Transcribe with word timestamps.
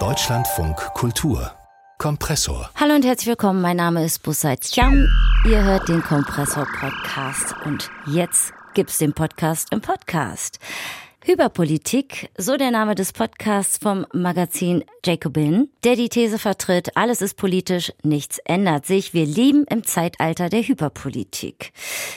Deutschlandfunk 0.00 0.76
Kultur 0.94 1.52
Kompressor. 1.98 2.68
Hallo 2.74 2.96
und 2.96 3.04
herzlich 3.04 3.28
willkommen. 3.28 3.60
Mein 3.60 3.76
Name 3.76 4.04
ist 4.04 4.20
Busai 4.24 4.56
Chiang. 4.56 5.06
Ihr 5.48 5.62
hört 5.62 5.88
den 5.88 6.02
Kompressor 6.02 6.66
Podcast 6.80 7.54
und 7.64 7.88
jetzt 8.06 8.52
gibt's 8.74 8.98
den 8.98 9.12
Podcast 9.12 9.68
im 9.70 9.80
Podcast. 9.80 10.58
Hyperpolitik, 11.26 12.28
so 12.36 12.58
der 12.58 12.70
Name 12.70 12.94
des 12.94 13.14
Podcasts 13.14 13.78
vom 13.78 14.04
Magazin 14.12 14.84
Jacobin, 15.02 15.70
der 15.82 15.96
die 15.96 16.10
These 16.10 16.38
vertritt, 16.38 16.98
alles 16.98 17.22
ist 17.22 17.38
politisch, 17.38 17.94
nichts 18.02 18.36
ändert 18.44 18.84
sich. 18.84 19.14
Wir 19.14 19.24
leben 19.24 19.64
im 19.70 19.84
Zeitalter 19.84 20.50
der 20.50 20.60
Hyperpolitik. 20.60 21.72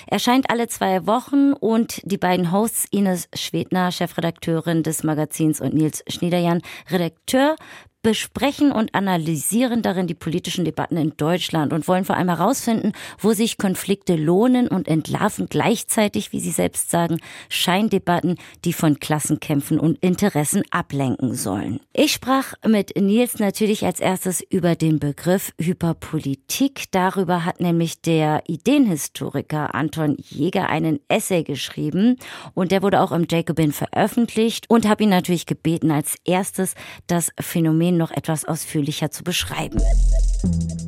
Erscheint 0.07 0.49
alle 0.49 0.67
zwei 0.67 1.07
Wochen 1.07 1.53
und 1.53 2.01
die 2.03 2.17
beiden 2.17 2.51
Hosts 2.51 2.85
Ines 2.91 3.29
Schwedner, 3.33 3.93
Chefredakteurin 3.93 4.83
des 4.83 5.05
Magazins 5.05 5.61
und 5.61 5.73
Nils 5.73 6.03
Schniederjan, 6.09 6.61
Redakteur, 6.89 7.55
besprechen 8.03 8.71
und 8.71 8.93
analysieren 8.95 9.81
darin 9.81 10.07
die 10.07 10.13
politischen 10.13 10.65
Debatten 10.65 10.97
in 10.97 11.13
Deutschland 11.17 11.73
und 11.73 11.87
wollen 11.87 12.05
vor 12.05 12.15
allem 12.15 12.29
herausfinden, 12.29 12.93
wo 13.19 13.33
sich 13.33 13.57
Konflikte 13.57 14.15
lohnen 14.15 14.67
und 14.67 14.87
entlarven 14.87 15.47
gleichzeitig, 15.49 16.31
wie 16.31 16.39
Sie 16.39 16.51
selbst 16.51 16.89
sagen, 16.89 17.19
Scheindebatten, 17.49 18.37
die 18.65 18.73
von 18.73 18.99
Klassenkämpfen 18.99 19.79
und 19.79 19.97
Interessen 19.99 20.63
ablenken 20.71 21.33
sollen. 21.33 21.79
Ich 21.93 22.13
sprach 22.13 22.53
mit 22.65 22.95
Nils 22.95 23.39
natürlich 23.39 23.85
als 23.85 23.99
erstes 23.99 24.41
über 24.49 24.75
den 24.75 24.99
Begriff 24.99 25.51
Hyperpolitik. 25.59 26.85
Darüber 26.91 27.45
hat 27.45 27.59
nämlich 27.59 28.01
der 28.01 28.43
Ideenhistoriker 28.47 29.75
Anton 29.75 30.17
Jäger 30.19 30.69
einen 30.69 30.99
Essay 31.07 31.43
geschrieben 31.43 32.17
und 32.53 32.71
der 32.71 32.83
wurde 32.83 33.01
auch 33.01 33.11
im 33.11 33.25
Jacobin 33.29 33.71
veröffentlicht 33.71 34.69
und 34.69 34.87
habe 34.87 35.03
ihn 35.03 35.09
natürlich 35.09 35.45
gebeten, 35.45 35.91
als 35.91 36.15
erstes 36.23 36.75
das 37.07 37.31
Phänomen 37.39 37.86
noch 37.95 38.11
etwas 38.11 38.43
ausführlicher 38.43 39.11
zu 39.11 39.23
beschreiben. 39.23 39.81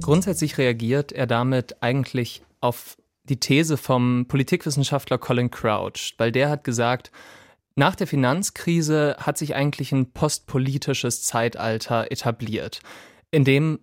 Grundsätzlich 0.02 0.58
reagiert 0.58 1.12
er 1.12 1.28
damit 1.28 1.82
eigentlich 1.82 2.42
auf 2.62 2.98
die 3.24 3.40
These 3.40 3.78
vom 3.78 4.26
Politikwissenschaftler 4.28 5.18
Colin 5.18 5.52
Crouch, 5.52 6.16
weil 6.18 6.32
der 6.32 6.50
hat 6.50 6.64
gesagt, 6.64 7.12
nach 7.76 7.96
der 7.96 8.08
Finanzkrise 8.08 9.16
hat 9.20 9.38
sich 9.38 9.56
eigentlich 9.56 9.92
ein 9.94 10.12
postpolitisches 10.12 11.24
Zeitalter 11.24 12.12
etabliert, 12.12 12.82
in 13.32 13.46
dem 13.46 13.80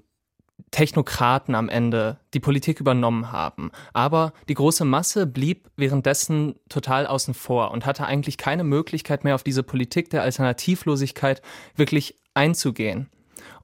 Technokraten 0.71 1.55
am 1.55 1.69
Ende 1.69 2.19
die 2.35 2.41
Politik 2.41 2.81
übernommen 2.81 3.31
haben. 3.33 3.71
Aber 3.93 4.33
die 4.49 4.55
große 4.55 4.85
Masse 4.85 5.27
blieb 5.27 5.71
währenddessen 5.77 6.57
total 6.69 7.07
außen 7.07 7.35
vor 7.35 7.71
und 7.71 7.87
hatte 7.87 8.07
eigentlich 8.07 8.37
keine 8.37 8.65
Möglichkeit 8.65 9.25
mehr 9.25 9.35
auf 9.35 9.43
diese 9.43 9.63
Politik 9.63 10.11
der 10.11 10.23
Alternativlosigkeit 10.23 11.41
wirklich 11.77 12.17
einzugehen. 12.37 13.09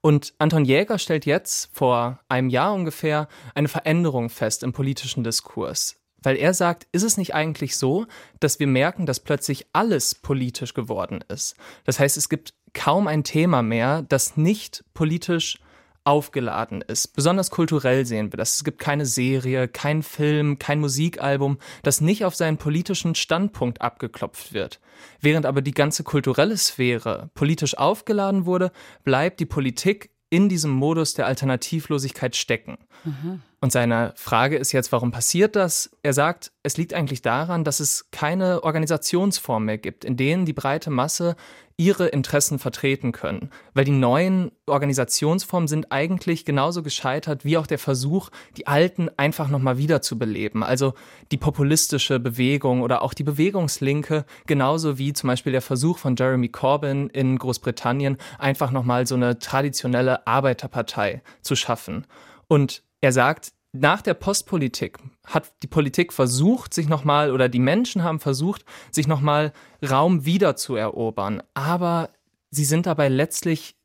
Und 0.01 0.35
Anton 0.39 0.65
Jäger 0.65 0.99
stellt 0.99 1.27
jetzt 1.27 1.71
vor 1.73 2.19
einem 2.29 2.49
Jahr 2.49 2.75
ungefähr 2.75 3.29
eine 3.55 3.69
Veränderung 3.69 4.31
fest 4.31 4.63
im 4.65 4.73
politischen 4.73 5.23
Diskurs. 5.23 5.97
Weil 6.23 6.37
er 6.37 6.55
sagt, 6.55 6.87
ist 6.93 7.03
es 7.03 7.17
nicht 7.17 7.35
eigentlich 7.35 7.77
so, 7.77 8.07
dass 8.41 8.61
wir 8.61 8.67
merken, 8.67 9.07
dass 9.07 9.21
plötzlich 9.21 9.67
alles 9.73 10.15
politisch 10.15 10.75
geworden 10.75 11.25
ist? 11.29 11.57
Das 11.85 11.99
heißt, 11.99 12.17
es 12.17 12.29
gibt 12.29 12.55
kaum 12.75 13.07
ein 13.07 13.25
Thema 13.25 13.63
mehr, 13.63 14.03
das 14.03 14.37
nicht 14.37 14.85
politisch 14.95 15.59
aufgeladen 16.05 16.83
ist. 16.83 17.15
Besonders 17.15 17.51
kulturell 17.51 18.05
sehen 18.07 18.33
wir 18.33 18.37
das. 18.37 18.57
Es 18.57 18.65
gibt 18.65 18.79
keine 18.79 19.07
Serie, 19.07 19.69
kein 19.69 20.03
Film, 20.03 20.59
kein 20.59 20.81
Musikalbum, 20.81 21.59
das 21.83 22.01
nicht 22.01 22.25
auf 22.25 22.35
seinen 22.35 22.57
politischen 22.57 23.15
Standpunkt 23.15 23.81
abgeklopft 23.81 24.53
wird. 24.53 24.81
Während 25.21 25.47
aber 25.47 25.63
die 25.63 25.73
ganze 25.73 26.03
kulturelle 26.03 26.57
Sphäre 26.57 27.31
politisch 27.35 27.77
aufgeladen 27.79 28.47
wurde, 28.47 28.73
bleibt 29.05 29.41
die 29.41 29.47
Politik 29.47 30.11
in 30.31 30.49
diesem 30.49 30.71
Modus 30.71 31.15
der 31.15 31.27
Alternativlosigkeit 31.27 32.37
stecken. 32.37 32.79
Mhm. 33.05 33.43
Und 33.63 33.71
seine 33.71 34.13
Frage 34.17 34.57
ist 34.57 34.73
jetzt, 34.73 34.91
warum 34.91 35.13
passiert 35.13 35.55
das? 35.55 35.97
Er 36.03 36.13
sagt, 36.13 36.51
es 36.65 36.77
liegt 36.77 36.95
eigentlich 36.95 37.23
daran, 37.23 37.63
dass 37.63 37.79
es 37.79 38.11
keine 38.11 38.65
Organisationsform 38.65 39.67
mehr 39.67 39.79
gibt, 39.79 40.05
in 40.05 40.17
denen 40.17 40.47
die 40.47 40.53
breite 40.53 40.91
Masse 40.91 41.37
ihre 41.77 42.09
Interessen 42.09 42.59
vertreten 42.59 43.13
können. 43.13 43.51
Weil 43.73 43.85
die 43.85 43.93
neuen 43.93 44.51
Organisationsformen 44.67 45.69
sind 45.69 45.93
eigentlich 45.93 46.45
genauso 46.45 46.83
gescheitert 46.83 47.45
wie 47.45 47.57
auch 47.57 47.69
der 47.69 47.79
Versuch, 47.79 48.31
die 48.57 48.67
alten 48.67 49.09
einfach 49.17 49.47
nochmal 49.47 49.79
wiederzubeleben. 49.79 50.65
Also 50.65 50.95
die 51.31 51.39
populistische 51.39 52.19
Bewegung 52.19 52.83
oder 52.83 53.01
auch 53.01 53.15
die 53.15 53.23
Bewegungslinke, 53.23 54.25
genauso 54.49 54.99
wie 54.99 55.13
zum 55.13 55.29
Beispiel 55.29 55.53
der 55.53 55.63
Versuch 55.63 55.99
von 55.99 56.17
Jeremy 56.17 56.49
Corbyn 56.49 57.11
in 57.11 57.39
Großbritannien, 57.39 58.17
einfach 58.41 58.73
nochmal 58.73 59.07
so 59.07 59.15
eine 59.15 59.39
traditionelle 59.39 60.27
Arbeiterpartei 60.27 61.23
zu 61.43 61.55
schaffen. 61.55 62.09
Und 62.49 62.83
er 63.03 63.13
sagt, 63.13 63.53
nach 63.73 64.01
der 64.01 64.15
Postpolitik 64.15 64.99
hat 65.27 65.53
die 65.63 65.67
Politik 65.67 66.13
versucht, 66.13 66.73
sich 66.73 66.89
nochmal, 66.89 67.31
oder 67.33 67.49
die 67.49 67.59
Menschen 67.59 68.03
haben 68.03 68.21
versucht, 68.21 68.65
sich 68.91 69.07
nochmal 69.07 69.53
Raum 69.89 70.25
wieder 70.25 70.57
zu 70.57 70.77
erobern. 70.77 71.43
Aber 71.55 72.11
sie 72.51 72.65
sind 72.65 72.87
dabei 72.87 73.09
letztlich 73.09 73.77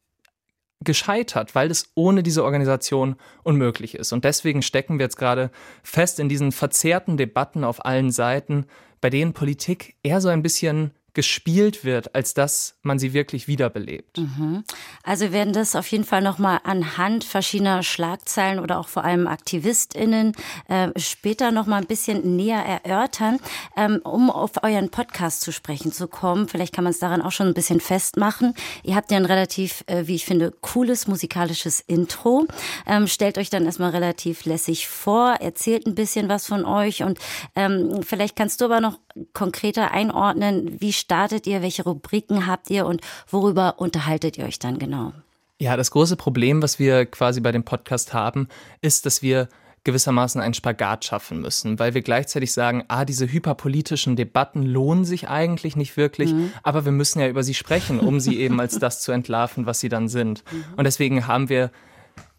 gescheitert, 0.81 1.55
weil 1.55 1.71
es 1.71 1.91
ohne 1.95 2.21
diese 2.21 2.43
Organisation 2.43 3.15
unmöglich 3.43 3.95
ist. 3.95 4.13
Und 4.13 4.25
deswegen 4.25 4.61
stecken 4.61 4.99
wir 4.99 5.05
jetzt 5.05 5.17
gerade 5.17 5.49
fest 5.83 6.19
in 6.19 6.29
diesen 6.29 6.51
verzerrten 6.51 7.17
Debatten 7.17 7.63
auf 7.63 7.83
allen 7.83 8.11
Seiten, 8.11 8.65
bei 9.01 9.09
denen 9.09 9.33
Politik 9.33 9.95
eher 10.03 10.21
so 10.21 10.29
ein 10.29 10.43
bisschen 10.43 10.91
gespielt 11.17 11.83
wird, 11.83 12.13
als 12.13 12.35
dass 12.35 12.75
man 12.83 12.99
sie 12.99 13.11
wirklich 13.11 13.47
wiederbelebt. 13.47 14.19
Mhm. 14.19 14.63
Also 15.01 15.25
wir 15.25 15.31
werden 15.31 15.51
das 15.51 15.75
auf 15.75 15.87
jeden 15.87 16.03
Fall 16.03 16.21
nochmal 16.21 16.59
anhand 16.63 17.23
verschiedener 17.23 17.81
Schlagzeilen 17.81 18.59
oder 18.59 18.77
auch 18.77 18.87
vor 18.87 19.03
allem 19.03 19.25
AktivistInnen 19.25 20.33
äh, 20.67 20.89
später 20.95 21.51
nochmal 21.51 21.81
ein 21.81 21.87
bisschen 21.87 22.35
näher 22.35 22.63
erörtern, 22.63 23.39
ähm, 23.75 23.99
um 24.03 24.29
auf 24.29 24.61
euren 24.61 24.91
Podcast 24.91 25.41
zu 25.41 25.51
sprechen 25.51 25.91
zu 25.91 26.07
kommen. 26.07 26.47
Vielleicht 26.47 26.71
kann 26.71 26.83
man 26.83 26.91
es 26.91 26.99
daran 26.99 27.23
auch 27.23 27.31
schon 27.31 27.47
ein 27.47 27.55
bisschen 27.55 27.79
festmachen. 27.79 28.53
Ihr 28.83 28.95
habt 28.95 29.09
ja 29.09 29.17
ein 29.17 29.25
relativ, 29.25 29.83
äh, 29.87 30.05
wie 30.05 30.13
ich 30.13 30.25
finde, 30.25 30.53
cooles 30.61 31.07
musikalisches 31.07 31.79
Intro. 31.79 32.45
Ähm, 32.85 33.07
stellt 33.07 33.39
euch 33.39 33.49
dann 33.49 33.65
erstmal 33.65 33.89
relativ 33.89 34.45
lässig 34.45 34.87
vor, 34.87 35.37
erzählt 35.39 35.87
ein 35.87 35.95
bisschen 35.95 36.29
was 36.29 36.45
von 36.45 36.63
euch 36.63 37.01
und 37.01 37.17
ähm, 37.55 38.03
vielleicht 38.03 38.35
kannst 38.35 38.61
du 38.61 38.65
aber 38.65 38.81
noch 38.81 38.99
konkreter 39.33 39.91
einordnen, 39.91 40.79
wie 40.79 40.93
startet 40.93 41.47
ihr, 41.47 41.61
welche 41.61 41.83
Rubriken 41.83 42.47
habt 42.47 42.69
ihr 42.69 42.85
und 42.85 43.01
worüber 43.29 43.75
unterhaltet 43.77 44.37
ihr 44.37 44.45
euch 44.45 44.59
dann 44.59 44.79
genau? 44.79 45.13
Ja, 45.59 45.75
das 45.75 45.91
große 45.91 46.17
Problem, 46.17 46.61
was 46.61 46.77
wir 46.77 47.05
quasi 47.05 47.41
bei 47.41 47.51
dem 47.51 47.63
Podcast 47.63 48.13
haben, 48.13 48.47
ist, 48.81 49.05
dass 49.05 49.21
wir 49.21 49.49
gewissermaßen 49.87 50.41
einen 50.41 50.53
Spagat 50.53 51.05
schaffen 51.05 51.39
müssen, 51.39 51.79
weil 51.79 51.93
wir 51.93 52.01
gleichzeitig 52.01 52.51
sagen, 52.51 52.83
ah, 52.89 53.05
diese 53.05 53.31
hyperpolitischen 53.31 54.17
Debatten 54.17 54.63
lohnen 54.63 55.05
sich 55.05 55.29
eigentlich 55.29 55.77
nicht 55.77 55.95
wirklich, 55.95 56.33
mhm. 56.33 56.51
aber 56.61 56.83
wir 56.83 56.91
müssen 56.91 57.21
ja 57.21 57.29
über 57.29 57.41
sie 57.41 57.53
sprechen, 57.53 58.01
um 58.01 58.19
sie 58.19 58.37
eben 58.37 58.59
als 58.59 58.79
das 58.79 59.01
zu 59.01 59.13
entlarven, 59.13 59.65
was 59.65 59.79
sie 59.79 59.87
dann 59.87 60.09
sind. 60.09 60.43
Mhm. 60.51 60.65
Und 60.75 60.83
deswegen 60.83 61.25
haben 61.25 61.47
wir 61.47 61.71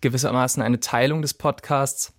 gewissermaßen 0.03 0.63
eine 0.63 0.79
Teilung 0.79 1.23
des 1.23 1.35
Podcasts 1.35 2.13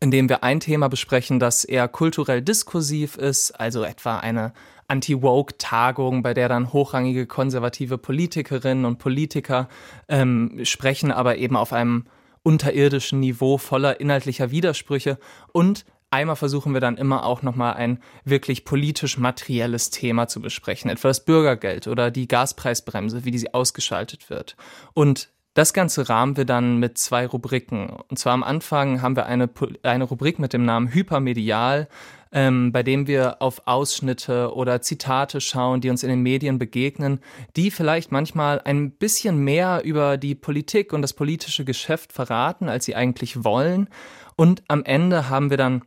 in 0.00 0.10
dem 0.10 0.28
wir 0.28 0.42
ein 0.42 0.60
Thema 0.60 0.88
besprechen, 0.88 1.38
das 1.38 1.64
eher 1.64 1.88
kulturell 1.88 2.42
diskursiv 2.42 3.16
ist, 3.16 3.52
also 3.52 3.82
etwa 3.84 4.18
eine 4.18 4.52
Anti-Woke-Tagung, 4.88 6.22
bei 6.22 6.34
der 6.34 6.48
dann 6.48 6.72
hochrangige 6.72 7.26
konservative 7.26 7.96
Politikerinnen 7.96 8.84
und 8.84 8.98
Politiker 8.98 9.68
ähm, 10.08 10.60
sprechen, 10.64 11.12
aber 11.12 11.36
eben 11.36 11.56
auf 11.56 11.72
einem 11.72 12.06
unterirdischen 12.42 13.20
Niveau 13.20 13.58
voller 13.58 14.00
inhaltlicher 14.00 14.50
Widersprüche 14.50 15.18
und 15.52 15.84
Einmal 16.12 16.34
versuchen 16.34 16.74
wir 16.74 16.80
dann 16.80 16.96
immer 16.96 17.24
auch 17.24 17.42
nochmal 17.42 17.74
ein 17.74 18.02
wirklich 18.24 18.64
politisch 18.64 19.16
materielles 19.16 19.90
Thema 19.90 20.26
zu 20.26 20.40
besprechen, 20.40 20.90
etwa 20.90 21.06
das 21.06 21.24
Bürgergeld 21.24 21.86
oder 21.86 22.10
die 22.10 22.26
Gaspreisbremse, 22.26 23.24
wie 23.24 23.30
die 23.30 23.54
ausgeschaltet 23.54 24.28
wird. 24.28 24.56
Und 24.92 25.30
das 25.54 25.72
Ganze 25.72 26.08
rahmen 26.08 26.36
wir 26.36 26.44
dann 26.44 26.78
mit 26.78 26.96
zwei 26.96 27.26
Rubriken. 27.26 27.90
Und 28.08 28.18
zwar 28.18 28.34
am 28.34 28.44
Anfang 28.44 29.02
haben 29.02 29.16
wir 29.16 29.26
eine, 29.26 29.50
eine 29.82 30.04
Rubrik 30.04 30.38
mit 30.38 30.52
dem 30.52 30.64
Namen 30.64 30.92
Hypermedial, 30.94 31.88
ähm, 32.32 32.70
bei 32.70 32.84
dem 32.84 33.08
wir 33.08 33.42
auf 33.42 33.62
Ausschnitte 33.66 34.54
oder 34.54 34.80
Zitate 34.80 35.40
schauen, 35.40 35.80
die 35.80 35.90
uns 35.90 36.04
in 36.04 36.10
den 36.10 36.22
Medien 36.22 36.58
begegnen, 36.58 37.20
die 37.56 37.72
vielleicht 37.72 38.12
manchmal 38.12 38.60
ein 38.64 38.92
bisschen 38.92 39.38
mehr 39.38 39.82
über 39.84 40.16
die 40.16 40.36
Politik 40.36 40.92
und 40.92 41.02
das 41.02 41.12
politische 41.12 41.64
Geschäft 41.64 42.12
verraten, 42.12 42.68
als 42.68 42.84
sie 42.84 42.94
eigentlich 42.94 43.42
wollen. 43.42 43.88
Und 44.36 44.62
am 44.68 44.84
Ende 44.84 45.28
haben 45.28 45.50
wir 45.50 45.56
dann 45.56 45.82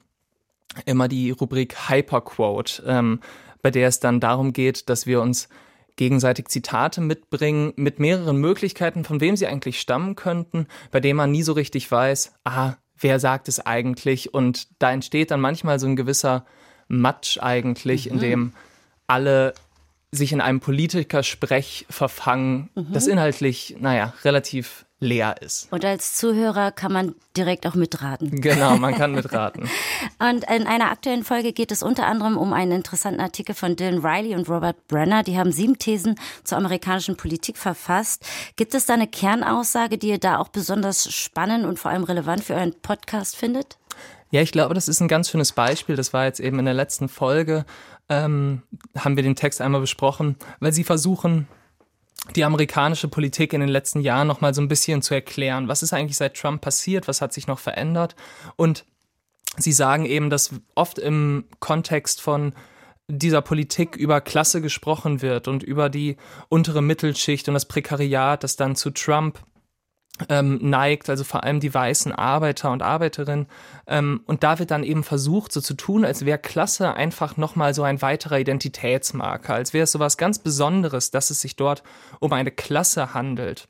immer 0.86 1.07
die 1.07 1.31
Rubrik 1.31 1.89
Hyperquote, 1.89 2.83
ähm, 2.86 3.21
bei 3.62 3.71
der 3.71 3.88
es 3.88 4.01
dann 4.01 4.19
darum 4.19 4.51
geht, 4.51 4.89
dass 4.89 5.07
wir 5.07 5.21
uns 5.21 5.48
gegenseitig 5.95 6.48
Zitate 6.48 7.01
mitbringen 7.01 7.74
mit 7.75 8.00
mehreren 8.00 8.38
Möglichkeiten, 8.38 9.04
von 9.04 9.22
wem 9.22 9.36
sie 9.36 9.48
eigentlich 9.48 9.80
stammen 9.80 10.16
könnten, 10.16 10.68
bei 10.92 11.00
dem 11.00 11.18
man 11.18 11.31
nie 11.31 11.44
so 11.44 11.54
richtig 11.54 11.92
weiß, 11.92 12.34
ah, 12.44 12.74
wer 12.98 13.19
sagt 13.19 13.48
es 13.48 13.60
eigentlich? 13.60 14.34
Und 14.34 14.68
da 14.80 14.92
entsteht 14.92 15.31
dann 15.31 15.42
manchmal 15.42 15.80
so 15.80 15.88
ein 15.88 15.95
gewisser 15.95 16.45
Matsch 16.88 17.38
eigentlich, 17.40 18.07
mhm. 18.07 18.12
in 18.13 18.19
dem 18.19 18.54
alle 19.07 19.54
sich 20.12 20.31
in 20.31 20.42
einem 20.42 20.60
Politikersprech 20.60 21.88
verfangen, 21.90 22.69
mhm. 22.75 22.94
das 22.94 23.07
inhaltlich, 23.07 23.75
naja, 23.80 24.13
relativ 24.24 24.86
leer 25.03 25.41
ist. 25.41 25.67
Und 25.71 25.85
als 25.85 26.15
Zuhörer 26.15 26.71
kann 26.71 26.91
man 26.91 27.15
direkt 27.38 27.67
auch 27.67 27.75
mitraten. 27.75 28.41
Genau, 28.41 28.77
man 28.77 28.95
kann 28.95 29.11
mitraten. 29.13 29.69
und 30.19 30.44
in 30.50 30.65
einer 30.65 30.91
aktuellen 30.91 31.23
Folge 31.23 31.53
geht 31.53 31.71
es 31.71 31.83
unter 31.83 32.07
anderem 32.07 32.38
um 32.38 32.53
einen 32.53 32.71
interessanten 32.71 33.21
Artikel 33.21 33.53
von 33.53 33.75
Dylan 33.75 34.03
Riley 34.05 34.35
und 34.35 34.50
Robert 34.50 34.88
Brenner. 34.88 35.23
Die 35.23 35.38
haben 35.38 35.51
sieben 35.51 35.77
Thesen 35.77 36.15
zur 36.44 36.57
amerikanischen 36.57 37.17
Politik 37.17 37.57
verfasst. 37.57 38.25
Gibt 38.55 38.73
es 38.73 38.85
da 38.85 38.94
eine 38.94 39.07
Kernaussage, 39.07 39.97
die 39.97 40.09
ihr 40.09 40.19
da 40.19 40.39
auch 40.39 40.47
besonders 40.47 41.11
spannend 41.13 41.65
und 41.65 41.77
vor 41.77 41.91
allem 41.91 42.03
relevant 42.03 42.44
für 42.44 42.56
euren 42.56 42.73
Podcast 42.73 43.35
findet? 43.35 43.77
Ja, 44.31 44.41
ich 44.41 44.51
glaube, 44.51 44.73
das 44.73 44.88
ist 44.88 44.99
ein 44.99 45.07
ganz 45.07 45.29
schönes 45.29 45.51
Beispiel. 45.51 45.95
Das 45.95 46.11
war 46.13 46.25
jetzt 46.25 46.39
eben 46.39 46.57
in 46.57 46.65
der 46.65 46.73
letzten 46.73 47.07
Folge, 47.07 47.65
ähm, 48.09 48.63
haben 48.97 49.15
wir 49.15 49.23
den 49.23 49.35
Text 49.35 49.61
einmal 49.61 49.81
besprochen, 49.81 50.38
weil 50.59 50.73
sie 50.73 50.83
versuchen, 50.83 51.47
die 52.35 52.43
amerikanische 52.43 53.07
Politik 53.07 53.53
in 53.53 53.61
den 53.61 53.69
letzten 53.69 53.99
Jahren 53.99 54.27
noch 54.27 54.41
mal 54.41 54.53
so 54.53 54.61
ein 54.61 54.67
bisschen 54.67 55.01
zu 55.01 55.13
erklären. 55.13 55.67
Was 55.67 55.83
ist 55.83 55.93
eigentlich 55.93 56.17
seit 56.17 56.35
Trump 56.35 56.61
passiert? 56.61 57.07
Was 57.07 57.21
hat 57.21 57.33
sich 57.33 57.47
noch 57.47 57.59
verändert? 57.59 58.15
Und 58.55 58.85
sie 59.57 59.73
sagen 59.73 60.05
eben, 60.05 60.29
dass 60.29 60.51
oft 60.75 60.99
im 60.99 61.45
Kontext 61.59 62.21
von 62.21 62.53
dieser 63.07 63.41
Politik 63.41 63.95
über 63.97 64.21
Klasse 64.21 64.61
gesprochen 64.61 65.21
wird 65.21 65.47
und 65.47 65.63
über 65.63 65.89
die 65.89 66.15
untere 66.47 66.81
Mittelschicht 66.81 67.47
und 67.47 67.53
das 67.53 67.67
Prekariat, 67.67 68.43
das 68.43 68.55
dann 68.55 68.75
zu 68.75 68.91
Trump 68.91 69.39
ähm, 70.30 70.60
neigt, 70.62 71.10
also 71.10 71.24
vor 71.24 71.44
allem 71.44 71.60
die 71.60 71.74
weißen 71.74 72.12
Arbeiter 72.12 72.71
und 72.71 72.81
Arbeiterinnen. 72.81 73.48
Ähm, 73.88 74.21
und 74.25 74.44
da 74.44 74.60
wird 74.60 74.71
dann 74.71 74.83
eben 74.83 75.04
versucht, 75.04 75.51
so 75.51 75.60
zu 75.60 75.74
tun, 75.74 76.06
als 76.06 76.25
wäre 76.25 76.38
Klasse 76.38 76.94
einfach 76.94 77.38
nochmal 77.38 77.74
so 77.74 77.83
ein 77.83 78.01
weiterer 78.01 78.39
Identitätsmarker, 78.39 79.56
als 79.56 79.74
wäre 79.74 79.86
es 79.86 79.92
so 79.92 80.00
was 80.00 80.18
ganz 80.18 80.39
Besonderes, 80.39 81.12
dass 81.12 81.30
es 81.30 81.42
sich 81.42 81.56
dort 81.56 81.83
um 82.19 82.31
eine 82.31 82.51
Klasse 82.51 83.13
handelt. 83.13 83.68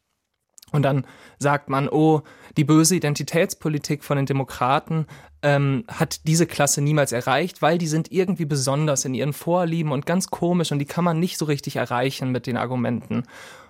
Und 0.73 0.81
dann 0.81 1.05
sagt 1.37 1.69
man, 1.69 1.87
oh, 1.87 2.23
die 2.57 2.63
böse 2.63 2.95
Identitätspolitik 2.95 4.03
von 4.03 4.17
den 4.17 4.25
Demokraten 4.25 5.05
ähm, 5.43 5.85
hat 5.87 6.25
diese 6.27 6.47
Klasse 6.47 6.81
niemals 6.81 7.11
erreicht, 7.11 7.61
weil 7.61 7.77
die 7.77 7.87
sind 7.87 8.11
irgendwie 8.11 8.45
besonders 8.45 9.05
in 9.05 9.13
ihren 9.13 9.33
Vorlieben 9.33 9.91
und 9.91 10.07
ganz 10.07 10.27
komisch 10.27 10.71
und 10.71 10.79
die 10.79 10.85
kann 10.85 11.03
man 11.03 11.19
nicht 11.19 11.37
so 11.37 11.45
richtig 11.45 11.75
erreichen 11.75 12.31
mit 12.31 12.47
den 12.47 12.57
Argumenten. 12.57 13.23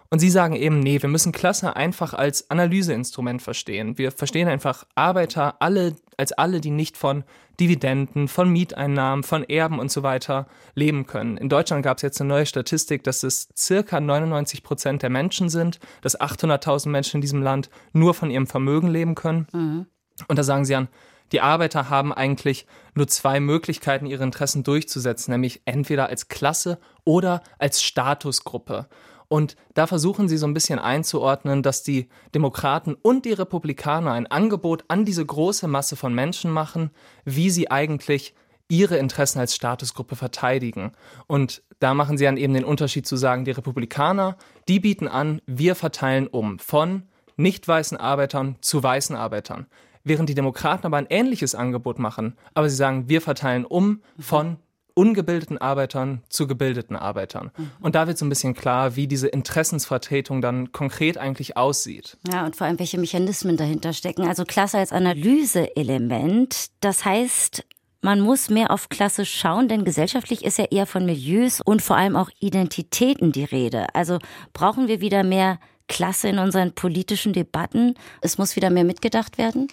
Und 0.10 0.20
sie 0.20 0.30
sagen 0.30 0.56
eben, 0.56 0.80
nee, 0.80 1.02
wir 1.02 1.10
müssen 1.10 1.32
Klasse 1.32 1.76
einfach 1.76 2.14
als 2.14 2.50
Analyseinstrument 2.50 3.42
verstehen. 3.42 3.98
Wir 3.98 4.12
verstehen 4.12 4.48
einfach 4.48 4.86
Arbeiter 4.96 5.56
alle 5.60 5.96
als 6.18 6.32
alle, 6.32 6.62
die 6.62 6.72
nicht 6.72 6.98
von 6.98 7.24
Dividenden, 7.60 8.28
von 8.28 8.50
Mieteinnahmen, 8.50 9.24
von 9.24 9.44
Erben 9.44 9.80
und 9.80 9.92
so 9.92 10.04
weiter 10.04 10.48
leben 10.76 11.06
können. 11.06 11.38
In 11.38 11.50
Deutschland 11.50 11.84
gab 11.84 11.98
es 11.98 12.04
jetzt 12.04 12.20
eine 12.20 12.30
neue 12.30 12.46
Statistik, 12.46 13.04
dass 13.04 13.24
es 13.24 13.50
circa 13.56 14.00
99 14.00 14.64
Prozent 14.64 15.02
der 15.04 15.10
Menschen 15.10 15.50
sind, 15.50 15.80
dass 16.02 16.20
800.000 16.20 16.90
Menschen 16.90 17.18
in 17.18 17.22
diesem 17.22 17.42
Land 17.42 17.70
nur 17.92 18.14
von 18.14 18.32
ihrem 18.32 18.48
Vermögen 18.48 18.88
leben 18.88 19.16
können. 19.16 19.48
Mhm. 19.54 19.86
Und 20.28 20.40
da 20.40 20.44
sagen 20.44 20.66
sie 20.66 20.76
an, 20.76 20.88
die 21.32 21.42
Arbeiter 21.42 21.90
haben 21.90 22.14
eigentlich 22.14 22.68
nur 22.96 23.08
zwei 23.08 23.40
Möglichkeiten, 23.40 24.06
ihre 24.06 24.24
Interessen 24.24 24.64
durchzusetzen, 24.64 25.32
nämlich 25.32 25.62
entweder 25.66 26.08
als 26.08 26.28
Klasse 26.28 26.80
oder 27.06 27.42
als 27.58 27.82
Statusgruppe. 27.82 28.88
Und 29.34 29.56
da 29.74 29.88
versuchen 29.88 30.30
sie 30.30 30.38
so 30.38 30.46
ein 30.46 30.54
bisschen 30.54 30.78
einzuordnen, 30.78 31.64
dass 31.64 31.82
die 31.82 32.08
Demokraten 32.36 32.94
und 32.94 33.26
die 33.26 33.34
Republikaner 33.34 34.12
ein 34.12 34.28
Angebot 34.28 34.84
an 34.90 35.06
diese 35.06 35.26
große 35.26 35.68
Masse 35.68 35.96
von 35.96 36.14
Menschen 36.14 36.52
machen, 36.52 36.92
wie 37.26 37.50
sie 37.50 37.72
eigentlich 37.72 38.36
ihre 38.68 38.98
Interessen 38.98 39.40
als 39.40 39.56
Statusgruppe 39.56 40.16
verteidigen. 40.16 40.92
Und 41.26 41.64
da 41.80 41.96
machen 41.96 42.20
sie 42.20 42.26
dann 42.26 42.38
eben 42.38 42.54
den 42.54 42.64
Unterschied 42.64 43.08
zu 43.08 43.16
sagen, 43.16 43.44
die 43.44 43.50
Republikaner, 43.50 44.38
die 44.68 44.80
bieten 44.80 45.08
an, 45.08 45.42
wir 45.48 45.74
verteilen 45.74 46.28
um 46.28 46.60
von 46.60 47.08
nicht 47.36 47.68
weißen 47.68 47.98
Arbeitern 47.98 48.58
zu 48.62 48.84
weißen 48.84 49.16
Arbeitern. 49.16 49.66
Während 50.04 50.30
die 50.30 50.36
Demokraten 50.36 50.86
aber 50.86 50.98
ein 50.98 51.08
ähnliches 51.10 51.56
Angebot 51.56 51.98
machen, 51.98 52.38
aber 52.54 52.70
sie 52.70 52.76
sagen, 52.76 53.10
wir 53.10 53.20
verteilen 53.20 53.66
um 53.66 54.04
von 54.20 54.58
ungebildeten 54.96 55.58
Arbeitern 55.58 56.22
zu 56.30 56.48
gebildeten 56.48 56.96
Arbeitern. 56.96 57.52
Mhm. 57.58 57.72
Und 57.82 57.96
da 57.96 58.08
wird 58.08 58.18
so 58.18 58.26
ein 58.26 58.30
bisschen 58.30 58.54
klar, 58.54 58.96
wie 58.96 59.08
diese 59.08 59.28
Interessensvertretung 59.28 60.42
dann 60.42 60.72
konkret 60.72 61.18
eigentlich 61.18 61.58
aussieht. 61.58 62.18
Ja, 62.32 62.46
und 62.46 62.56
vor 62.56 62.68
allem, 62.68 62.80
welche 62.80 63.00
Mechanismen 63.00 63.58
dahinter 63.58 63.94
stecken. 63.94 64.28
Also 64.28 64.44
Klasse 64.44 64.78
als 64.78 64.92
Analyseelement. 64.92 66.68
Das 66.82 67.06
heißt, 67.06 67.64
man 68.02 68.20
muss 68.20 68.50
mehr 68.50 68.70
auf 68.70 68.90
Klasse 68.90 69.26
schauen, 69.26 69.68
denn 69.68 69.86
gesellschaftlich 69.86 70.44
ist 70.44 70.58
ja 70.58 70.66
eher 70.66 70.86
von 70.86 71.06
Milieus 71.06 71.62
und 71.62 71.82
vor 71.82 71.96
allem 71.96 72.16
auch 72.16 72.30
Identitäten 72.40 73.32
die 73.32 73.46
Rede. 73.46 73.88
Also 73.96 74.20
brauchen 74.52 74.88
wir 74.88 75.00
wieder 75.00 75.24
mehr 75.24 75.58
Klasse 75.88 76.28
in 76.28 76.38
unseren 76.38 76.74
politischen 76.74 77.34
Debatten. 77.34 77.96
Es 78.22 78.38
muss 78.38 78.56
wieder 78.56 78.70
mehr 78.70 78.84
mitgedacht 78.84 79.38
werden. 79.38 79.70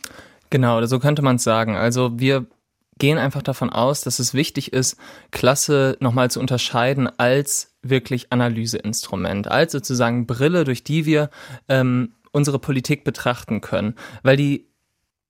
Genau, 0.51 0.85
so 0.87 0.99
könnte 0.99 1.23
man 1.23 1.37
es 1.37 1.45
sagen. 1.45 1.77
Also 1.77 2.19
wir 2.19 2.47
gehen 3.01 3.19
einfach 3.19 3.43
davon 3.43 3.71
aus, 3.71 4.03
dass 4.03 4.21
es 4.21 4.33
wichtig 4.35 4.73
ist, 4.73 4.97
Klasse 5.33 5.97
nochmal 5.99 6.31
zu 6.31 6.39
unterscheiden 6.39 7.09
als 7.19 7.75
wirklich 7.83 8.31
Analyseinstrument, 8.31 9.49
als 9.49 9.73
sozusagen 9.73 10.27
Brille, 10.27 10.63
durch 10.63 10.85
die 10.85 11.07
wir 11.07 11.31
ähm, 11.69 12.13
unsere 12.31 12.61
Politik 12.61 13.03
betrachten 13.03 13.61
können. 13.61 13.97
Weil 14.23 14.37
die 14.37 14.71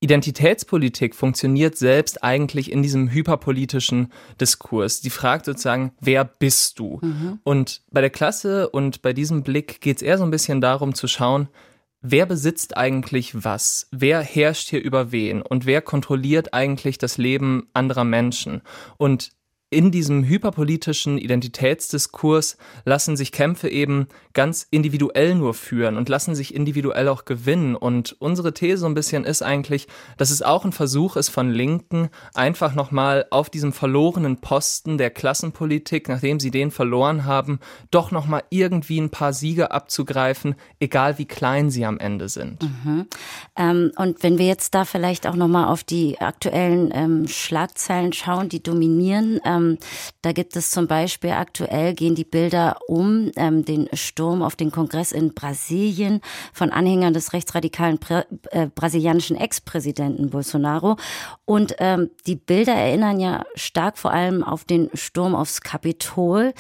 Identitätspolitik 0.00 1.14
funktioniert 1.14 1.76
selbst 1.76 2.24
eigentlich 2.24 2.72
in 2.72 2.82
diesem 2.82 3.10
hyperpolitischen 3.10 4.10
Diskurs. 4.40 5.02
Die 5.02 5.10
fragt 5.10 5.44
sozusagen, 5.44 5.92
wer 6.00 6.24
bist 6.24 6.78
du? 6.78 6.98
Mhm. 7.02 7.38
Und 7.44 7.82
bei 7.90 8.00
der 8.00 8.10
Klasse 8.10 8.68
und 8.70 9.02
bei 9.02 9.12
diesem 9.12 9.42
Blick 9.42 9.80
geht 9.80 9.98
es 9.98 10.02
eher 10.02 10.18
so 10.18 10.24
ein 10.24 10.30
bisschen 10.30 10.60
darum 10.62 10.94
zu 10.94 11.06
schauen, 11.06 11.48
wer 12.00 12.26
besitzt 12.26 12.76
eigentlich 12.76 13.44
was? 13.44 13.88
Wer 13.90 14.20
herrscht 14.22 14.68
hier 14.68 14.82
über 14.82 15.12
wen? 15.12 15.42
Und 15.42 15.66
wer 15.66 15.82
kontrolliert 15.82 16.54
eigentlich 16.54 16.98
das 16.98 17.18
Leben 17.18 17.68
anderer 17.72 18.04
Menschen? 18.04 18.62
Und 18.96 19.32
in 19.70 19.92
diesem 19.92 20.24
hyperpolitischen 20.24 21.16
Identitätsdiskurs 21.16 22.56
lassen 22.84 23.16
sich 23.16 23.30
Kämpfe 23.30 23.68
eben 23.68 24.08
ganz 24.32 24.66
individuell 24.70 25.36
nur 25.36 25.54
führen 25.54 25.96
und 25.96 26.08
lassen 26.08 26.34
sich 26.34 26.54
individuell 26.54 27.06
auch 27.06 27.24
gewinnen. 27.24 27.76
Und 27.76 28.16
unsere 28.18 28.52
These 28.52 28.78
so 28.78 28.86
ein 28.86 28.94
bisschen 28.94 29.24
ist 29.24 29.42
eigentlich, 29.42 29.86
dass 30.16 30.30
es 30.30 30.42
auch 30.42 30.64
ein 30.64 30.72
Versuch 30.72 31.14
ist 31.14 31.28
von 31.28 31.50
Linken, 31.50 32.08
einfach 32.34 32.74
nochmal 32.74 33.26
auf 33.30 33.48
diesem 33.48 33.72
verlorenen 33.72 34.38
Posten 34.40 34.98
der 34.98 35.10
Klassenpolitik, 35.10 36.08
nachdem 36.08 36.40
sie 36.40 36.50
den 36.50 36.72
verloren 36.72 37.24
haben, 37.24 37.60
doch 37.92 38.10
nochmal 38.10 38.42
irgendwie 38.50 39.00
ein 39.00 39.10
paar 39.10 39.32
Siege 39.32 39.70
abzugreifen, 39.70 40.56
egal 40.80 41.18
wie 41.18 41.26
klein 41.26 41.70
sie 41.70 41.84
am 41.84 41.98
Ende 41.98 42.28
sind. 42.28 42.62
Mhm. 42.62 43.06
Ähm, 43.54 43.92
und 43.96 44.22
wenn 44.24 44.38
wir 44.38 44.46
jetzt 44.46 44.74
da 44.74 44.84
vielleicht 44.84 45.28
auch 45.28 45.36
nochmal 45.36 45.68
auf 45.68 45.84
die 45.84 46.20
aktuellen 46.20 46.90
ähm, 46.92 47.28
Schlagzeilen 47.28 48.12
schauen, 48.12 48.48
die 48.48 48.62
dominieren, 48.62 49.40
ähm, 49.44 49.59
ähm, 49.60 49.78
da 50.22 50.32
gibt 50.32 50.56
es 50.56 50.70
zum 50.70 50.86
Beispiel 50.86 51.30
aktuell 51.30 51.94
gehen 51.94 52.14
die 52.14 52.24
Bilder 52.24 52.78
um 52.86 53.30
ähm, 53.36 53.64
den 53.64 53.88
Sturm 53.92 54.42
auf 54.42 54.56
den 54.56 54.70
Kongress 54.70 55.12
in 55.12 55.34
Brasilien 55.34 56.20
von 56.52 56.70
Anhängern 56.70 57.14
des 57.14 57.32
rechtsradikalen 57.32 57.98
Prä 57.98 58.24
äh, 58.50 58.66
brasilianischen 58.66 59.36
Ex-Präsidenten 59.36 60.30
Bolsonaro. 60.30 60.96
Und 61.44 61.74
ähm, 61.78 62.10
die 62.26 62.36
Bilder 62.36 62.74
erinnern 62.74 63.20
ja 63.20 63.44
stark 63.54 63.98
vor 63.98 64.12
allem 64.12 64.42
auf 64.42 64.64
den 64.64 64.90
Sturm 64.94 65.34
aufs 65.34 65.60
Kapitol. 65.60 66.52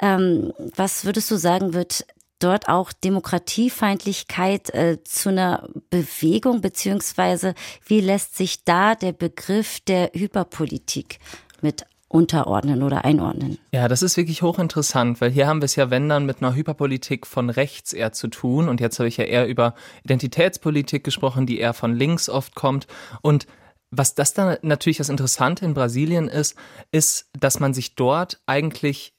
Ähm, 0.00 0.52
was 0.76 1.04
würdest 1.04 1.30
du 1.30 1.36
sagen, 1.36 1.74
wird 1.74 2.04
dort 2.42 2.68
auch 2.68 2.92
Demokratiefeindlichkeit 2.92 4.74
äh, 4.74 4.98
zu 5.04 5.28
einer 5.28 5.68
Bewegung, 5.90 6.60
beziehungsweise 6.60 7.54
wie 7.86 8.00
lässt 8.00 8.36
sich 8.36 8.64
da 8.64 8.94
der 8.94 9.12
Begriff 9.12 9.80
der 9.80 10.10
Hyperpolitik 10.12 11.18
mit 11.60 11.84
unterordnen 12.12 12.82
oder 12.82 13.04
einordnen. 13.04 13.58
Ja, 13.72 13.88
das 13.88 14.02
ist 14.02 14.16
wirklich 14.16 14.42
hochinteressant, 14.42 15.20
weil 15.20 15.30
hier 15.30 15.46
haben 15.46 15.60
wir 15.60 15.64
es 15.64 15.76
ja, 15.76 15.90
wenn 15.90 16.08
dann, 16.08 16.26
mit 16.26 16.42
einer 16.42 16.54
Hyperpolitik 16.54 17.26
von 17.26 17.50
rechts 17.50 17.92
eher 17.92 18.12
zu 18.12 18.28
tun. 18.28 18.68
Und 18.68 18.80
jetzt 18.80 18.98
habe 18.98 19.08
ich 19.08 19.16
ja 19.16 19.24
eher 19.24 19.48
über 19.48 19.74
Identitätspolitik 20.04 21.04
gesprochen, 21.04 21.46
die 21.46 21.58
eher 21.58 21.72
von 21.72 21.94
links 21.94 22.28
oft 22.28 22.54
kommt. 22.54 22.86
Und 23.22 23.46
was 23.90 24.14
das 24.14 24.34
dann 24.34 24.56
natürlich 24.62 24.98
das 24.98 25.08
Interessante 25.08 25.64
in 25.64 25.74
Brasilien 25.74 26.28
ist, 26.28 26.56
ist, 26.90 27.30
dass 27.38 27.60
man 27.60 27.74
sich 27.74 27.94
dort 27.94 28.40
eigentlich 28.46 29.14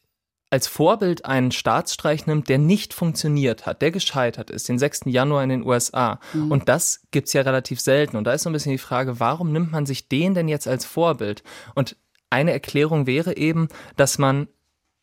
als 0.53 0.67
Vorbild 0.67 1.25
einen 1.25 1.51
Staatsstreich 1.51 2.27
nimmt, 2.27 2.47
der 2.47 2.59
nicht 2.59 2.93
funktioniert 2.93 3.65
hat, 3.65 3.81
der 3.81 3.89
gescheitert 3.89 4.51
ist, 4.51 4.69
den 4.69 4.77
6. 4.77 5.01
Januar 5.05 5.41
in 5.41 5.49
den 5.49 5.65
USA. 5.65 6.19
Mhm. 6.31 6.51
Und 6.51 6.69
das 6.69 7.01
gibt's 7.09 7.33
ja 7.33 7.41
relativ 7.41 7.81
selten. 7.81 8.17
Und 8.17 8.25
da 8.25 8.33
ist 8.33 8.43
so 8.43 8.51
ein 8.51 8.53
bisschen 8.53 8.71
die 8.71 8.77
Frage, 8.77 9.19
warum 9.19 9.51
nimmt 9.51 9.71
man 9.71 9.87
sich 9.87 10.09
den 10.09 10.35
denn 10.35 10.47
jetzt 10.47 10.67
als 10.67 10.85
Vorbild? 10.85 11.41
Und 11.73 11.95
eine 12.33 12.51
Erklärung 12.51 13.07
wäre 13.07 13.37
eben, 13.37 13.67
dass 13.95 14.17
man 14.17 14.47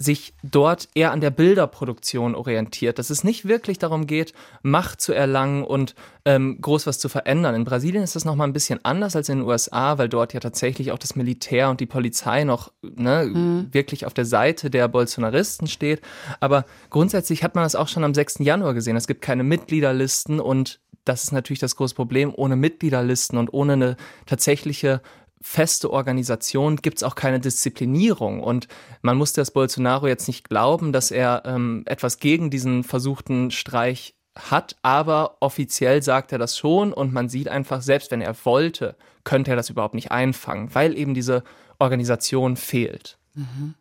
sich 0.00 0.32
dort 0.42 0.88
eher 0.94 1.12
an 1.12 1.20
der 1.20 1.30
Bilderproduktion 1.30 2.34
orientiert, 2.34 2.98
dass 2.98 3.10
es 3.10 3.22
nicht 3.22 3.46
wirklich 3.46 3.78
darum 3.78 4.06
geht, 4.06 4.32
Macht 4.62 5.02
zu 5.02 5.12
erlangen 5.12 5.62
und 5.62 5.94
ähm, 6.24 6.58
groß 6.58 6.86
was 6.86 6.98
zu 6.98 7.10
verändern. 7.10 7.54
In 7.54 7.64
Brasilien 7.64 8.02
ist 8.02 8.16
das 8.16 8.24
nochmal 8.24 8.48
ein 8.48 8.54
bisschen 8.54 8.82
anders 8.82 9.14
als 9.14 9.28
in 9.28 9.40
den 9.40 9.46
USA, 9.46 9.98
weil 9.98 10.08
dort 10.08 10.32
ja 10.32 10.40
tatsächlich 10.40 10.90
auch 10.90 10.98
das 10.98 11.16
Militär 11.16 11.68
und 11.68 11.80
die 11.80 11.86
Polizei 11.86 12.44
noch 12.44 12.72
ne, 12.80 13.26
mhm. 13.26 13.68
wirklich 13.72 14.06
auf 14.06 14.14
der 14.14 14.24
Seite 14.24 14.70
der 14.70 14.88
Bolsonaristen 14.88 15.68
steht. 15.68 16.00
Aber 16.40 16.64
grundsätzlich 16.88 17.44
hat 17.44 17.54
man 17.54 17.64
das 17.64 17.76
auch 17.76 17.88
schon 17.88 18.02
am 18.02 18.14
6. 18.14 18.38
Januar 18.38 18.72
gesehen. 18.72 18.96
Es 18.96 19.06
gibt 19.06 19.20
keine 19.20 19.44
Mitgliederlisten 19.44 20.40
und 20.40 20.80
das 21.04 21.24
ist 21.24 21.32
natürlich 21.32 21.60
das 21.60 21.76
große 21.76 21.94
Problem. 21.94 22.32
Ohne 22.34 22.56
Mitgliederlisten 22.56 23.38
und 23.38 23.52
ohne 23.52 23.74
eine 23.74 23.96
tatsächliche 24.24 25.02
feste 25.42 25.90
Organisation 25.90 26.76
gibt 26.76 26.98
es 26.98 27.02
auch 27.02 27.14
keine 27.14 27.40
Disziplinierung. 27.40 28.42
Und 28.42 28.68
man 29.02 29.16
muss 29.16 29.32
das 29.32 29.50
Bolsonaro 29.50 30.06
jetzt 30.06 30.28
nicht 30.28 30.48
glauben, 30.48 30.92
dass 30.92 31.10
er 31.10 31.42
ähm, 31.46 31.82
etwas 31.86 32.18
gegen 32.18 32.50
diesen 32.50 32.84
versuchten 32.84 33.50
Streich 33.50 34.14
hat, 34.38 34.76
aber 34.82 35.36
offiziell 35.40 36.02
sagt 36.02 36.32
er 36.32 36.38
das 36.38 36.56
schon 36.56 36.92
und 36.92 37.12
man 37.12 37.28
sieht 37.28 37.48
einfach, 37.48 37.82
selbst 37.82 38.10
wenn 38.10 38.20
er 38.20 38.34
wollte, 38.44 38.96
könnte 39.24 39.50
er 39.50 39.56
das 39.56 39.70
überhaupt 39.70 39.94
nicht 39.94 40.12
einfangen, 40.12 40.74
weil 40.74 40.96
eben 40.96 41.14
diese 41.14 41.42
Organisation 41.78 42.56
fehlt. 42.56 43.18
Mhm. 43.34 43.74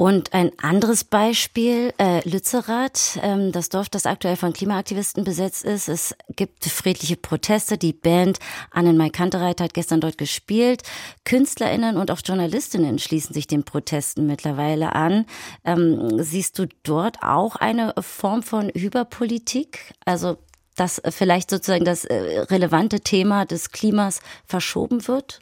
Und 0.00 0.32
ein 0.32 0.52
anderes 0.62 1.02
Beispiel, 1.02 1.92
äh, 1.98 2.20
Lützerath, 2.26 3.18
ähm, 3.20 3.50
das 3.50 3.68
Dorf, 3.68 3.88
das 3.88 4.06
aktuell 4.06 4.36
von 4.36 4.52
Klimaaktivisten 4.52 5.24
besetzt 5.24 5.64
ist. 5.64 5.88
Es 5.88 6.14
gibt 6.36 6.64
friedliche 6.66 7.16
Proteste. 7.16 7.78
Die 7.78 7.92
Band 7.92 8.38
Annenmai 8.70 9.10
Kantereit 9.10 9.60
hat 9.60 9.74
gestern 9.74 10.00
dort 10.00 10.16
gespielt. 10.16 10.84
KünstlerInnen 11.24 11.96
und 11.96 12.12
auch 12.12 12.20
JournalistInnen 12.24 13.00
schließen 13.00 13.34
sich 13.34 13.48
den 13.48 13.64
Protesten 13.64 14.28
mittlerweile 14.28 14.94
an. 14.94 15.26
Ähm, 15.64 16.22
siehst 16.22 16.60
du 16.60 16.68
dort 16.84 17.20
auch 17.24 17.56
eine 17.56 17.92
Form 17.98 18.44
von 18.44 18.70
Hyperpolitik? 18.72 19.94
Also, 20.04 20.36
dass 20.76 21.02
vielleicht 21.10 21.50
sozusagen 21.50 21.84
das 21.84 22.04
äh, 22.04 22.14
relevante 22.42 23.00
Thema 23.00 23.46
des 23.46 23.72
Klimas 23.72 24.20
verschoben 24.46 25.08
wird? 25.08 25.40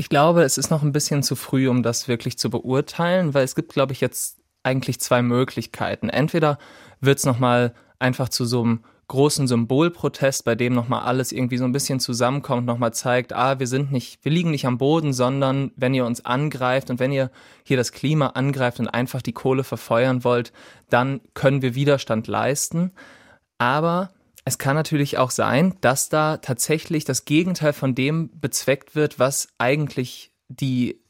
Ich 0.00 0.08
glaube, 0.08 0.44
es 0.44 0.58
ist 0.58 0.70
noch 0.70 0.84
ein 0.84 0.92
bisschen 0.92 1.24
zu 1.24 1.34
früh, 1.34 1.68
um 1.68 1.82
das 1.82 2.06
wirklich 2.06 2.38
zu 2.38 2.50
beurteilen, 2.50 3.34
weil 3.34 3.42
es 3.42 3.56
gibt, 3.56 3.72
glaube 3.72 3.92
ich, 3.92 4.00
jetzt 4.00 4.38
eigentlich 4.62 5.00
zwei 5.00 5.22
Möglichkeiten. 5.22 6.08
Entweder 6.08 6.58
wird 7.00 7.18
es 7.18 7.26
nochmal 7.26 7.74
einfach 7.98 8.28
zu 8.28 8.44
so 8.44 8.62
einem 8.62 8.84
großen 9.08 9.48
Symbolprotest, 9.48 10.44
bei 10.44 10.54
dem 10.54 10.72
nochmal 10.72 11.00
alles 11.02 11.32
irgendwie 11.32 11.58
so 11.58 11.64
ein 11.64 11.72
bisschen 11.72 11.98
zusammenkommt, 11.98 12.64
nochmal 12.64 12.94
zeigt, 12.94 13.32
ah, 13.32 13.58
wir 13.58 13.66
sind 13.66 13.90
nicht, 13.90 14.24
wir 14.24 14.30
liegen 14.30 14.52
nicht 14.52 14.66
am 14.66 14.78
Boden, 14.78 15.12
sondern 15.12 15.72
wenn 15.74 15.94
ihr 15.94 16.06
uns 16.06 16.24
angreift 16.24 16.90
und 16.90 17.00
wenn 17.00 17.10
ihr 17.10 17.32
hier 17.64 17.76
das 17.76 17.90
Klima 17.90 18.28
angreift 18.28 18.78
und 18.78 18.86
einfach 18.86 19.20
die 19.20 19.32
Kohle 19.32 19.64
verfeuern 19.64 20.22
wollt, 20.22 20.52
dann 20.90 21.20
können 21.34 21.60
wir 21.60 21.74
Widerstand 21.74 22.28
leisten. 22.28 22.92
Aber 23.56 24.12
es 24.48 24.56
kann 24.56 24.74
natürlich 24.74 25.18
auch 25.18 25.30
sein, 25.30 25.74
dass 25.82 26.08
da 26.08 26.38
tatsächlich 26.38 27.04
das 27.04 27.26
Gegenteil 27.26 27.74
von 27.74 27.94
dem 27.94 28.30
bezweckt 28.40 28.94
wird, 28.94 29.18
was 29.18 29.48
eigentlich 29.58 30.32
die 30.48 31.02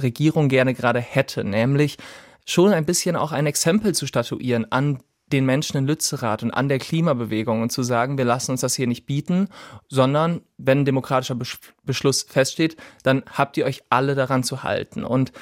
Regierung 0.00 0.48
gerne 0.48 0.74
gerade 0.74 1.00
hätte, 1.00 1.42
nämlich 1.42 1.98
schon 2.46 2.72
ein 2.72 2.84
bisschen 2.84 3.16
auch 3.16 3.32
ein 3.32 3.46
Exempel 3.46 3.96
zu 3.96 4.06
statuieren 4.06 4.70
an 4.70 5.02
den 5.26 5.44
Menschen 5.44 5.76
in 5.76 5.86
Lützerath 5.86 6.44
und 6.44 6.52
an 6.52 6.68
der 6.68 6.78
Klimabewegung 6.78 7.62
und 7.62 7.72
zu 7.72 7.82
sagen, 7.82 8.16
wir 8.16 8.24
lassen 8.24 8.52
uns 8.52 8.60
das 8.60 8.76
hier 8.76 8.86
nicht 8.86 9.06
bieten, 9.06 9.48
sondern 9.88 10.42
wenn 10.56 10.80
ein 10.80 10.84
demokratischer 10.84 11.38
Beschluss 11.82 12.22
feststeht, 12.22 12.76
dann 13.02 13.24
habt 13.26 13.56
ihr 13.56 13.64
euch 13.64 13.82
alle 13.90 14.14
daran 14.14 14.44
zu 14.44 14.62
halten. 14.62 15.02
Und 15.02 15.32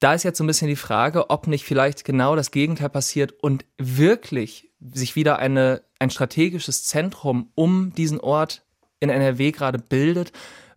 da 0.00 0.14
ist 0.14 0.24
jetzt 0.24 0.38
so 0.38 0.42
ein 0.42 0.48
bisschen 0.48 0.66
die 0.66 0.74
Frage, 0.74 1.30
ob 1.30 1.46
nicht 1.46 1.64
vielleicht 1.64 2.04
genau 2.04 2.34
das 2.34 2.50
Gegenteil 2.50 2.88
passiert 2.88 3.32
und 3.40 3.64
wirklich 3.78 4.71
sich 4.92 5.16
wieder 5.16 5.38
eine, 5.38 5.82
ein 5.98 6.10
strategisches 6.10 6.84
Zentrum 6.84 7.50
um 7.54 7.92
diesen 7.94 8.20
Ort 8.20 8.64
in 9.00 9.10
NRW 9.10 9.52
gerade 9.52 9.78
bildet, 9.78 10.32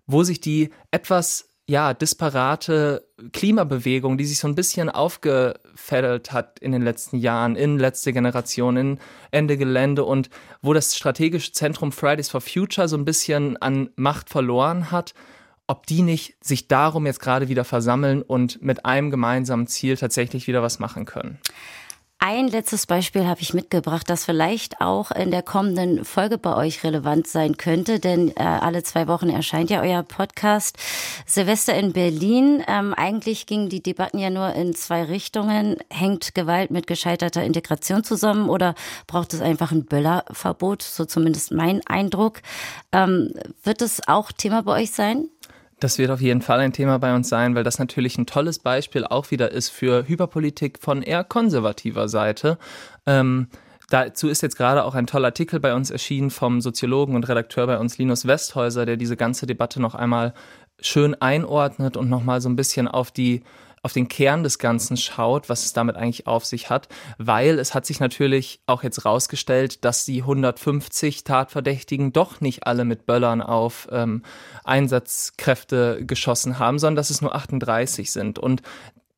wo 0.05 0.23
sich 0.23 0.39
die 0.39 0.71
etwas 0.91 1.49
ja, 1.67 1.95
disparate 1.95 3.07
Klimabewegung, 3.33 4.17
die 4.17 4.25
sich 4.25 4.37
so 4.37 4.47
ein 4.47 4.53
bisschen 4.53 4.89
aufgefädelt 4.89 6.31
hat 6.31 6.59
in 6.59 6.71
den 6.71 6.83
letzten 6.83 7.17
Jahren, 7.17 7.55
in 7.55 7.79
letzte 7.79 8.13
Generation, 8.13 8.77
in 8.77 8.99
Ende 9.31 9.57
Gelände 9.57 10.03
und 10.03 10.29
wo 10.61 10.73
das 10.73 10.95
strategische 10.95 11.53
Zentrum 11.53 11.91
Fridays 11.91 12.29
for 12.29 12.41
Future 12.41 12.87
so 12.87 12.97
ein 12.97 13.05
bisschen 13.05 13.57
an 13.57 13.89
Macht 13.95 14.29
verloren 14.29 14.91
hat, 14.91 15.15
ob 15.65 15.87
die 15.87 16.03
nicht 16.03 16.35
sich 16.43 16.67
darum 16.67 17.07
jetzt 17.07 17.19
gerade 17.19 17.49
wieder 17.49 17.63
versammeln 17.63 18.21
und 18.21 18.61
mit 18.61 18.85
einem 18.85 19.09
gemeinsamen 19.09 19.65
Ziel 19.65 19.97
tatsächlich 19.97 20.45
wieder 20.45 20.61
was 20.61 20.77
machen 20.77 21.05
können. 21.05 21.39
Ein 22.27 22.47
letztes 22.47 22.87
Beispiel 22.87 23.27
habe 23.27 23.41
ich 23.41 23.53
mitgebracht, 23.53 24.09
das 24.09 24.25
vielleicht 24.25 24.81
auch 24.81 25.11
in 25.11 25.29
der 25.29 25.43
kommenden 25.43 26.03
Folge 26.03 26.39
bei 26.39 26.55
euch 26.55 26.83
relevant 26.83 27.27
sein 27.27 27.55
könnte, 27.55 27.99
denn 27.99 28.29
äh, 28.35 28.41
alle 28.41 28.81
zwei 28.81 29.07
Wochen 29.07 29.29
erscheint 29.29 29.69
ja 29.69 29.83
euer 29.83 30.01
Podcast 30.01 30.75
Silvester 31.27 31.75
in 31.75 31.93
Berlin. 31.93 32.63
Ähm, 32.67 32.95
eigentlich 32.95 33.45
gingen 33.45 33.69
die 33.69 33.83
Debatten 33.83 34.17
ja 34.17 34.31
nur 34.31 34.53
in 34.55 34.73
zwei 34.73 35.03
Richtungen. 35.03 35.77
Hängt 35.91 36.33
Gewalt 36.33 36.71
mit 36.71 36.87
gescheiterter 36.87 37.43
Integration 37.43 38.03
zusammen 38.03 38.49
oder 38.49 38.73
braucht 39.05 39.35
es 39.35 39.41
einfach 39.41 39.71
ein 39.71 39.85
Böllerverbot? 39.85 40.81
So 40.81 41.05
zumindest 41.05 41.51
mein 41.51 41.85
Eindruck. 41.85 42.41
Ähm, 42.91 43.35
wird 43.61 43.83
es 43.83 44.07
auch 44.07 44.31
Thema 44.31 44.63
bei 44.63 44.81
euch 44.81 44.89
sein? 44.89 45.29
Das 45.85 45.99
wird 45.99 46.09
auf 46.09 46.19
jeden 46.19 46.41
Fall 46.41 46.61
ein 46.61 46.73
Thema 46.73 46.97
bei 46.97 47.13
uns 47.13 47.29
sein, 47.29 47.53
weil 47.53 47.63
das 47.63 47.77
natürlich 47.77 48.17
ein 48.17 48.25
tolles 48.25 48.57
Beispiel 48.57 49.05
auch 49.05 49.29
wieder 49.29 49.51
ist 49.51 49.69
für 49.69 50.07
Hyperpolitik 50.07 50.79
von 50.81 51.03
eher 51.03 51.23
konservativer 51.23 52.09
Seite. 52.09 52.57
Ähm, 53.05 53.49
Dazu 53.91 54.27
ist 54.27 54.41
jetzt 54.41 54.57
gerade 54.57 54.83
auch 54.83 54.95
ein 54.95 55.05
toller 55.05 55.27
Artikel 55.27 55.59
bei 55.59 55.75
uns 55.75 55.91
erschienen 55.91 56.31
vom 56.31 56.59
Soziologen 56.59 57.15
und 57.15 57.29
Redakteur 57.29 57.67
bei 57.67 57.77
uns 57.77 57.99
Linus 57.99 58.25
Westhäuser, 58.25 58.87
der 58.87 58.97
diese 58.97 59.15
ganze 59.15 59.45
Debatte 59.45 59.79
noch 59.79 59.93
einmal 59.93 60.33
schön 60.81 61.13
einordnet 61.13 61.97
und 61.97 62.09
nochmal 62.09 62.41
so 62.41 62.49
ein 62.49 62.55
bisschen 62.55 62.87
auf 62.87 63.11
die 63.11 63.43
auf 63.85 63.93
den 63.93 64.07
Kern 64.07 64.41
des 64.41 64.57
Ganzen 64.57 64.97
schaut, 64.97 65.47
was 65.47 65.63
es 65.63 65.73
damit 65.73 65.95
eigentlich 65.95 66.25
auf 66.25 66.43
sich 66.43 66.71
hat, 66.71 66.89
weil 67.19 67.59
es 67.59 67.75
hat 67.75 67.85
sich 67.85 67.99
natürlich 67.99 68.59
auch 68.65 68.81
jetzt 68.81 69.05
rausgestellt, 69.05 69.85
dass 69.85 70.05
die 70.05 70.21
150 70.21 71.23
Tatverdächtigen 71.23 72.11
doch 72.11 72.41
nicht 72.41 72.65
alle 72.65 72.83
mit 72.83 73.05
Böllern 73.05 73.43
auf 73.43 73.87
ähm, 73.91 74.23
Einsatzkräfte 74.63 76.03
geschossen 76.03 76.57
haben, 76.57 76.79
sondern 76.79 76.95
dass 76.95 77.11
es 77.11 77.21
nur 77.21 77.35
38 77.35 78.11
sind. 78.11 78.39
Und 78.39 78.63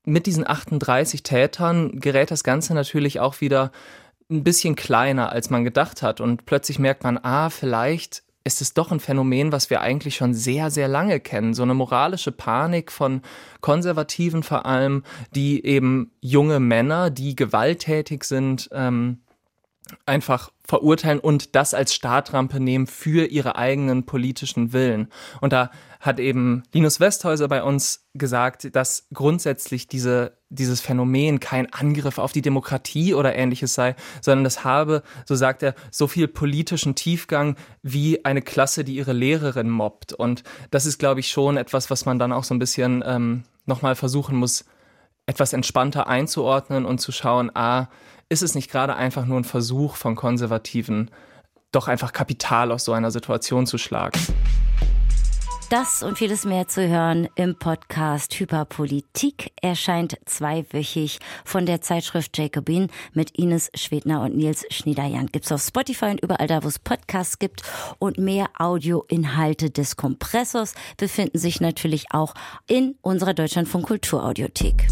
mit 0.04 0.26
diesen 0.26 0.46
38 0.46 1.24
Tätern 1.24 2.02
gerät 2.02 2.30
das 2.30 2.44
Ganze 2.44 2.74
natürlich 2.74 3.22
auch 3.22 3.40
wieder 3.40 3.72
ein 4.30 4.44
bisschen 4.44 4.76
kleiner, 4.76 5.32
als 5.32 5.50
man 5.50 5.64
gedacht 5.64 6.02
hat. 6.02 6.20
Und 6.20 6.46
plötzlich 6.46 6.78
merkt 6.78 7.06
man, 7.06 7.18
ah, 7.18 7.50
vielleicht 7.50 8.22
ist 8.48 8.62
es 8.62 8.74
doch 8.74 8.92
ein 8.92 9.00
Phänomen, 9.00 9.52
was 9.52 9.70
wir 9.70 9.82
eigentlich 9.82 10.16
schon 10.16 10.34
sehr, 10.34 10.72
sehr 10.72 10.88
lange 10.88 11.20
kennen. 11.20 11.54
So 11.54 11.64
eine 11.64 11.74
moralische 11.74 12.32
Panik 12.32 12.92
von 12.92 13.22
Konservativen 13.62 14.42
vor 14.42 14.66
allem, 14.66 15.04
die 15.36 15.64
eben 15.66 16.12
junge 16.22 16.60
Männer, 16.60 17.10
die 17.10 17.36
gewalttätig 17.36 18.24
sind, 18.24 18.70
ähm, 18.72 19.20
einfach 20.06 20.52
verurteilen 20.66 21.20
und 21.20 21.56
das 21.56 21.74
als 21.74 21.94
Startrampe 21.94 22.60
nehmen 22.60 22.88
für 22.88 23.26
ihre 23.26 23.56
eigenen 23.58 24.06
politischen 24.06 24.74
Willen. 24.74 25.10
Und 25.42 25.54
da 25.54 25.70
hat 26.00 26.20
eben 26.20 26.64
Linus 26.74 27.00
Westhäuser 27.00 27.48
bei 27.48 27.64
uns 27.64 28.08
gesagt, 28.14 28.76
dass 28.76 29.08
grundsätzlich 29.14 29.88
diese, 29.88 30.37
dieses 30.50 30.80
Phänomen 30.80 31.40
kein 31.40 31.72
Angriff 31.74 32.18
auf 32.18 32.32
die 32.32 32.42
Demokratie 32.42 33.14
oder 33.14 33.36
ähnliches 33.36 33.74
sei, 33.74 33.96
sondern 34.22 34.44
das 34.44 34.64
habe, 34.64 35.04
so 35.26 35.36
sagt 35.36 35.64
er, 35.64 35.76
so 35.92 36.08
viel 36.08 36.28
politischen 36.28 36.96
Tiefgang 36.96 37.58
wie 37.82 38.24
eine 38.24 38.42
Klasse, 38.42 38.84
die 38.84 38.96
ihre 38.96 39.14
Lehrerin 39.14 39.70
mobbt. 39.70 40.14
Und 40.14 40.44
das 40.72 40.86
ist, 40.86 41.00
glaube 41.00 41.20
ich, 41.20 41.30
schon 41.30 41.58
etwas, 41.58 41.90
was 41.90 42.06
man 42.06 42.20
dann 42.20 42.32
auch 42.32 42.44
so 42.44 42.54
ein 42.54 42.60
bisschen 42.60 43.04
ähm, 43.06 43.44
nochmal 43.66 43.96
versuchen 43.96 44.38
muss, 44.38 44.66
etwas 45.26 45.52
entspannter 45.52 46.08
einzuordnen 46.08 46.86
und 46.86 47.00
zu 47.00 47.12
schauen, 47.12 47.52
ah, 47.54 47.88
ist 48.30 48.44
es 48.44 48.56
nicht 48.56 48.72
gerade 48.72 48.96
einfach 48.96 49.26
nur 49.26 49.40
ein 49.40 49.44
Versuch 49.44 49.96
von 49.96 50.16
Konservativen, 50.16 51.12
doch 51.72 51.88
einfach 51.88 52.14
Kapital 52.14 52.72
aus 52.72 52.86
so 52.86 52.94
einer 52.94 53.12
Situation 53.12 53.68
zu 53.68 53.78
schlagen? 53.78 54.20
Das 55.70 56.02
und 56.02 56.18
vieles 56.18 56.46
mehr 56.46 56.70
zu 56.70 56.88
hören 56.88 57.28
im 57.36 57.60
Podcast 57.60 58.40
Hyperpolitik 58.40 59.52
erscheint 59.62 60.18
zweiwöchig 60.24 61.20
von 61.44 61.66
der 61.66 61.82
Zeitschrift 61.82 62.38
Jacobin 62.38 62.88
mit 63.12 63.38
Ines 63.38 63.70
Schwedner 63.76 64.22
und 64.22 64.38
Nils 64.38 64.66
Schniederjan. 64.70 65.28
Gibt's 65.28 65.52
auf 65.52 65.62
Spotify 65.62 66.06
und 66.06 66.22
überall 66.22 66.48
da, 66.48 66.64
wo 66.64 66.70
es 66.70 66.80
Podcasts 66.80 67.38
gibt. 67.38 67.64
Und 68.00 68.18
mehr 68.18 68.48
Audioinhalte 68.58 69.70
des 69.70 69.98
Kompressors 69.98 70.74
befinden 70.96 71.38
sich 71.38 71.60
natürlich 71.60 72.06
auch 72.12 72.34
in 72.68 72.96
unserer 73.02 73.34
Deutschlandfunk 73.34 73.88
Kulturaudiothek. 73.88 74.88